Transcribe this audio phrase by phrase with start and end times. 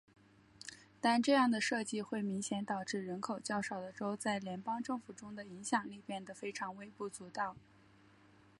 [0.99, 7.55] 但这样的设计会明显导致人口较少的州在联邦政府中的影响力变得非常微不足道。